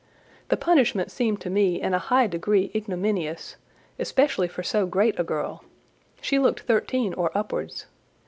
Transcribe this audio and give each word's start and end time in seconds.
The 0.49 0.57
punishment 0.57 1.11
seemed 1.11 1.41
to 1.41 1.49
me 1.51 1.79
in 1.79 1.93
a 1.93 1.99
high 1.99 2.25
degree 2.25 2.71
ignominious, 2.73 3.55
especially 3.99 4.47
for 4.47 4.63
so 4.63 4.87
great 4.87 5.19
a 5.19 5.23
girl—she 5.23 6.39
looked 6.39 6.61
thirteen 6.61 7.13
or 7.13 7.29
upwards. 7.37 7.85